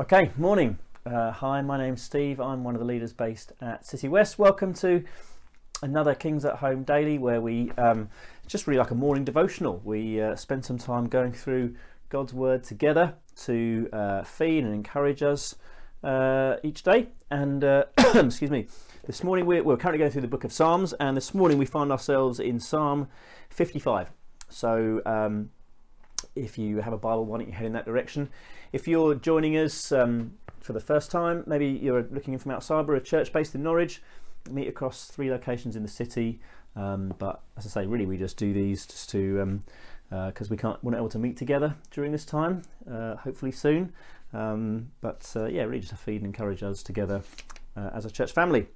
[0.00, 0.76] Okay, morning.
[1.06, 2.40] Uh, hi, my name's Steve.
[2.40, 4.40] I'm one of the leaders based at City West.
[4.40, 5.04] Welcome to
[5.82, 8.10] another Kings at Home daily where we um,
[8.48, 9.80] just really like a morning devotional.
[9.84, 11.76] We uh, spend some time going through
[12.08, 15.54] God's Word together to uh, feed and encourage us
[16.02, 17.10] uh, each day.
[17.30, 17.84] And uh,
[18.16, 18.66] excuse me,
[19.06, 21.66] this morning we're, we're currently going through the book of Psalms, and this morning we
[21.66, 23.06] find ourselves in Psalm
[23.50, 24.10] 55.
[24.48, 25.50] So um,
[26.34, 28.28] if you have a Bible, why don't you head in that direction?
[28.72, 32.86] If you're joining us um, for the first time, maybe you're looking in from outside,
[32.86, 34.02] we're a church based in Norwich,
[34.50, 36.40] meet across three locations in the city.
[36.76, 39.60] Um, but as I say, really, we just do these just to
[40.08, 42.62] because um, uh, we can't we're not able to meet together during this time.
[42.90, 43.92] Uh, hopefully soon,
[44.32, 47.22] um, but uh, yeah, really just to feed and encourage us together
[47.76, 48.66] uh, as a church family.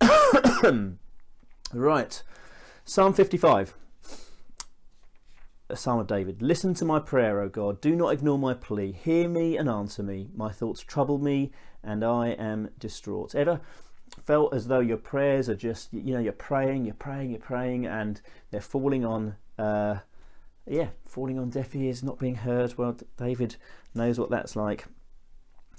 [1.72, 2.22] right,
[2.84, 3.74] Psalm 55
[5.68, 6.42] a psalm of David.
[6.42, 7.80] Listen to my prayer, O God.
[7.80, 8.92] Do not ignore my plea.
[8.92, 10.28] Hear me and answer me.
[10.34, 11.50] My thoughts trouble me,
[11.82, 13.34] and I am distraught.
[13.34, 13.60] Ever
[14.24, 17.86] felt as though your prayers are just, you know, you're praying, you're praying, you're praying,
[17.86, 19.96] and they're falling on, uh,
[20.66, 22.78] yeah, falling on deaf ears, not being heard?
[22.78, 23.56] Well, David
[23.94, 24.86] knows what that's like.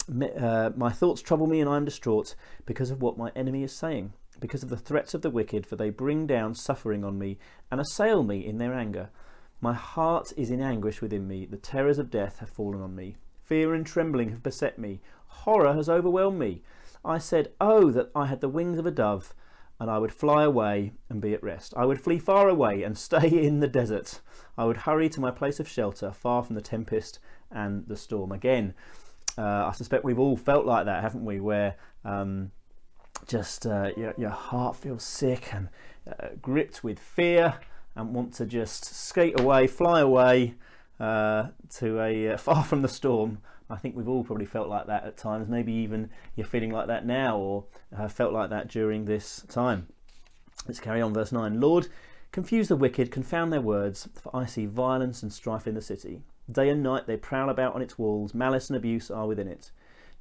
[0.10, 3.74] Uh, my thoughts trouble me, and I am distraught because of what my enemy is
[3.74, 7.38] saying, because of the threats of the wicked, for they bring down suffering on me
[7.72, 9.10] and assail me in their anger.
[9.60, 11.46] My heart is in anguish within me.
[11.46, 13.16] The terrors of death have fallen on me.
[13.44, 15.02] Fear and trembling have beset me.
[15.28, 16.62] Horror has overwhelmed me.
[17.04, 19.34] I said, Oh, that I had the wings of a dove,
[19.80, 21.74] and I would fly away and be at rest.
[21.76, 24.22] I would flee far away and stay in the desert.
[24.58, 27.20] I would hurry to my place of shelter, far from the tempest
[27.50, 28.32] and the storm.
[28.32, 28.76] Again,
[29.38, 31.40] uh, I suspect we've all felt like that, haven't we?
[31.40, 32.52] Where um,
[33.28, 35.70] just uh, your, your heart feels sick and
[36.08, 37.60] uh, gripped with fear
[37.98, 40.56] and want to just skate away, fly away
[41.00, 41.48] uh,
[41.78, 43.40] to a uh, far from the storm.
[43.70, 45.50] I think we've all probably felt like that at times.
[45.50, 47.66] Maybe even you're feeling like that now, or
[47.96, 49.88] have felt like that during this time.
[50.68, 51.60] Let's carry on, verse 9.
[51.60, 51.88] Lord,
[52.32, 56.22] confuse the wicked, confound their words, for I see violence and strife in the city.
[56.50, 59.72] Day and night they prowl about on its walls, malice and abuse are within it.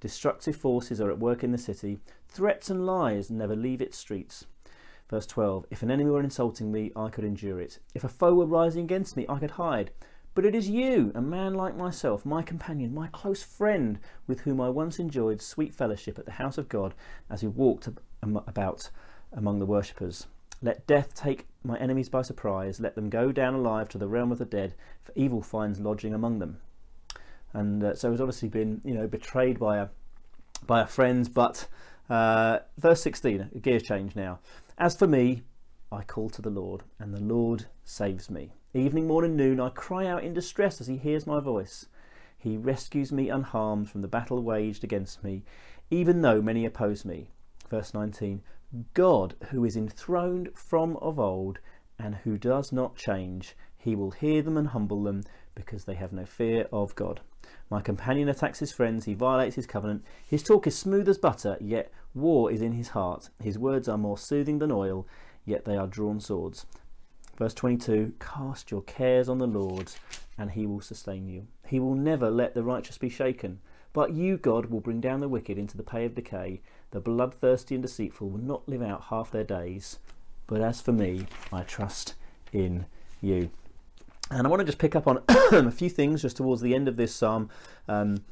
[0.01, 1.99] Destructive forces are at work in the city,
[2.29, 4.47] threats and lies never leave its streets.
[5.09, 7.79] Verse 12 If an enemy were insulting me, I could endure it.
[7.95, 9.91] If a foe were rising against me, I could hide.
[10.35, 14.61] But it is you, a man like myself, my companion, my close friend, with whom
[14.61, 16.95] I once enjoyed sweet fellowship at the house of God
[17.31, 17.89] as we walked
[18.23, 18.91] about
[19.33, 20.27] among the worshippers.
[20.61, 22.81] Let death take my enemies by surprise.
[22.81, 26.13] Let them go down alive to the realm of the dead, for evil finds lodging
[26.13, 26.59] among them.
[27.53, 29.89] And uh, so he's obviously been, you know, betrayed by a
[30.67, 31.33] by a friend.
[31.33, 31.67] But
[32.11, 34.41] uh, verse 16, a gear change now.
[34.79, 35.43] As for me,
[35.91, 38.53] I call to the Lord, and the Lord saves me.
[38.75, 41.87] Evening, morning, noon, I cry out in distress as he hears my voice.
[42.37, 45.45] He rescues me unharmed from the battle waged against me,
[45.91, 47.31] even though many oppose me.
[47.71, 48.43] Verse 19
[48.93, 51.59] God, who is enthroned from of old,
[51.99, 55.23] and who does not change, he will hear them and humble them,
[55.55, 57.21] because they have no fear of God.
[57.71, 60.05] My companion attacks his friends, he violates his covenant.
[60.25, 63.31] His talk is smooth as butter, yet war is in his heart.
[63.43, 65.07] His words are more soothing than oil,
[65.45, 66.67] yet they are drawn swords.
[67.37, 69.93] Verse 22 Cast your cares on the Lord,
[70.39, 71.47] and he will sustain you.
[71.67, 73.61] He will never let the righteous be shaken.
[73.93, 76.61] But you, God, will bring down the wicked into the pay of decay.
[76.91, 79.99] The bloodthirsty and deceitful will not live out half their days.
[80.47, 82.15] But as for me, I trust
[82.53, 82.87] in
[83.21, 83.51] you.
[84.31, 86.89] And I want to just pick up on a few things just towards the end
[86.89, 87.51] of this psalm.
[87.89, 88.25] Um,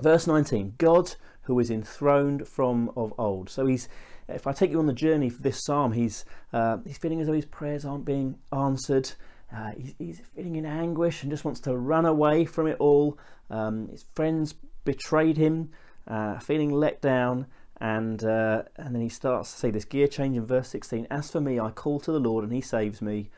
[0.00, 3.48] verse 19 God who is enthroned from of old.
[3.48, 3.88] So he's,
[4.28, 7.26] if I take you on the journey for this psalm, he's, uh, he's feeling as
[7.26, 9.12] though his prayers aren't being answered.
[9.54, 13.18] Uh, he's, he's, feeling in anguish and just wants to run away from it all.
[13.50, 15.70] Um, his friends betrayed him,
[16.08, 17.46] uh, feeling let down.
[17.80, 21.30] And, uh, and then he starts to say this gear change in verse 16 As
[21.30, 23.30] for me, I call to the Lord and he saves me.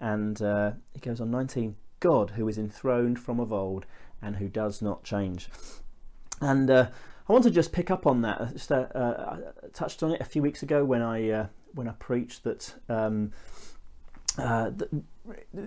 [0.00, 3.86] And uh, he goes on 19 God, who is enthroned from of old
[4.20, 5.48] and who does not change.
[6.40, 6.88] And uh,
[7.28, 8.52] I want to just pick up on that.
[8.52, 11.88] Just, uh, uh, I touched on it a few weeks ago when I uh, when
[11.88, 13.32] I preached that um,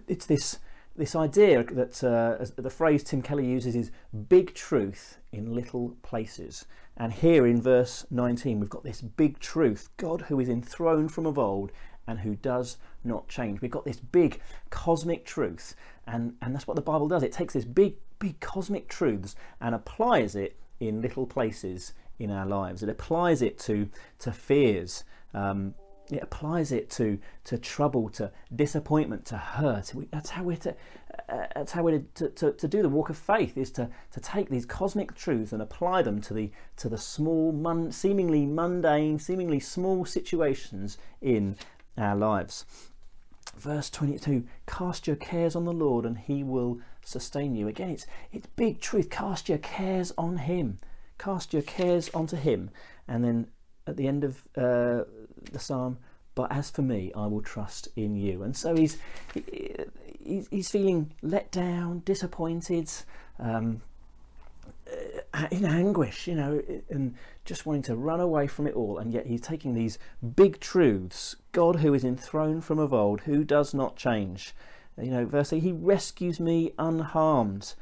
[0.07, 0.59] it's this
[0.97, 3.91] this idea that uh, the phrase Tim Keller uses is
[4.29, 6.65] big truth in little places.
[6.97, 11.27] And here in verse 19, we've got this big truth God who is enthroned from
[11.27, 11.71] of old
[12.07, 13.61] and who does not change.
[13.61, 14.41] We've got this big
[14.71, 15.75] cosmic truth,
[16.07, 17.21] and, and that's what the Bible does.
[17.21, 22.45] It takes this big, big cosmic truths and applies it in little places in our
[22.45, 22.81] lives.
[22.81, 23.89] It applies it to,
[24.19, 25.03] to fears.
[25.33, 25.75] Um,
[26.12, 29.92] it applies it to, to trouble, to disappointment, to hurt.
[30.12, 30.75] That's how we're to,
[31.30, 34.19] uh, that's how we're to, to, to, do the walk of faith is to, to
[34.19, 39.59] take these cosmic truths and apply them to the to the small, seemingly mundane, seemingly
[39.59, 41.57] small situations in
[41.98, 42.65] our lives.
[43.57, 47.68] Verse 22 Cast your cares on the Lord and he will sustain you.
[47.68, 49.10] Again, it's, it's big truth.
[49.10, 50.80] Cast your cares on him.
[51.18, 52.69] Cast your cares onto him.
[53.07, 53.48] And then
[53.88, 55.04] at the end of uh,
[55.51, 55.98] the psalm,
[56.36, 58.44] but as for me, I will trust in you.
[58.44, 58.98] And so he's
[60.24, 62.92] he's, feeling let down, disappointed,
[63.39, 63.81] um,
[65.34, 68.98] uh, in anguish, you know, and just wanting to run away from it all.
[68.98, 69.98] And yet he's taking these
[70.36, 74.54] big truths God, who is enthroned from of old, who does not change.
[75.00, 77.74] You know, verse 8, He rescues me unharmed.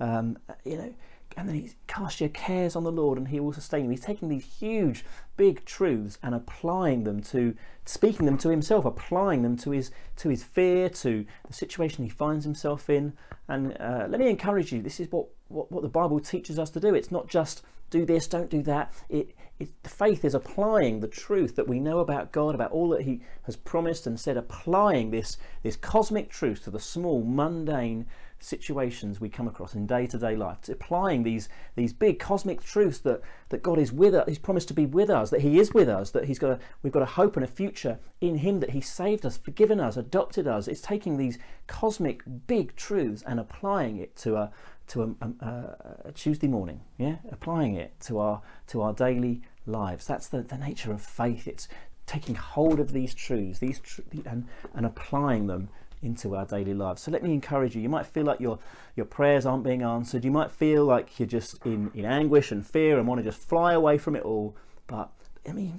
[0.00, 0.94] Um, you know,
[1.36, 3.90] and then he cast your cares on the Lord and he will sustain you.
[3.90, 5.04] He's taking these huge,
[5.36, 7.54] big truths and applying them to,
[7.84, 12.10] speaking them to himself, applying them to his, to his fear, to the situation he
[12.10, 13.12] finds himself in.
[13.48, 16.70] And uh, let me encourage you, this is what, what, what the Bible teaches us
[16.70, 16.94] to do.
[16.94, 18.92] It's not just do this, don't do that.
[19.08, 22.88] It, it, the faith is applying the truth that we know about God, about all
[22.90, 28.06] that He has promised and said, applying this, this cosmic truth to the small, mundane
[28.44, 30.58] situations we come across in day-to-day life.
[30.60, 34.68] It's applying these these big cosmic truths that that God is with us, He's promised
[34.68, 37.02] to be with us, that He is with us, that He's got a, we've got
[37.02, 40.68] a hope and a future in Him, that He saved us, forgiven us, adopted us.
[40.68, 44.50] It's taking these cosmic big truths and applying it to a
[44.86, 50.06] to a, a, a Tuesday morning, yeah, applying it to our to our daily lives.
[50.06, 51.48] That's the, the nature of faith.
[51.48, 51.68] It's
[52.06, 55.70] taking hold of these truths, these tr- and and applying them
[56.04, 57.02] into our daily lives.
[57.02, 57.82] So let me encourage you.
[57.82, 58.58] You might feel like your
[58.96, 60.24] your prayers aren't being answered.
[60.24, 63.38] You might feel like you're just in, in anguish and fear and want to just
[63.38, 64.56] fly away from it all.
[64.86, 65.10] But
[65.46, 65.74] let me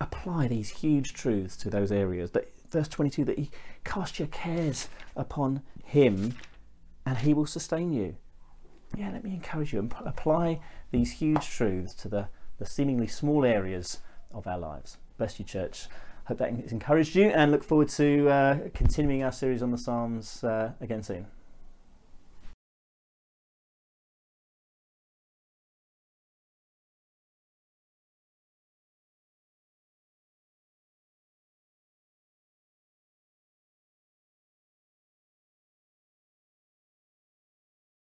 [0.00, 2.30] apply these huge truths to those areas.
[2.32, 3.50] That verse 22 that he
[3.84, 6.34] cast your cares upon him
[7.04, 8.16] and he will sustain you.
[8.96, 10.60] Yeah, let me encourage you and apply
[10.90, 12.28] these huge truths to the,
[12.58, 13.98] the seemingly small areas
[14.32, 14.96] of our lives.
[15.16, 15.86] Bless you, church.
[16.30, 19.76] Hope that has encouraged you and look forward to uh, continuing our series on the
[19.76, 21.26] Psalms uh, again soon.